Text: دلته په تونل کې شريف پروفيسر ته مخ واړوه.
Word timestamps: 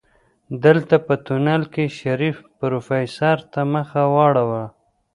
دلته 0.63 0.95
په 1.05 1.13
تونل 1.25 1.61
کې 1.73 1.85
شريف 1.99 2.37
پروفيسر 2.59 3.37
ته 3.51 3.61
مخ 3.73 3.89
واړوه. 4.13 4.63